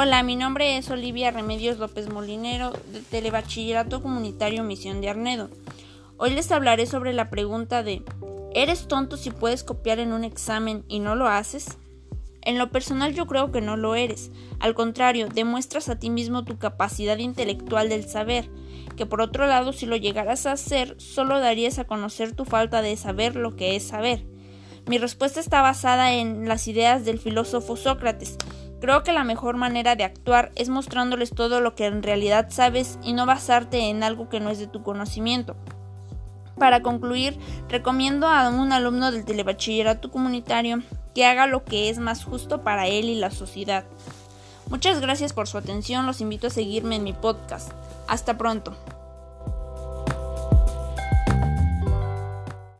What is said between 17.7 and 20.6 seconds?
del saber, que por otro lado si lo llegaras a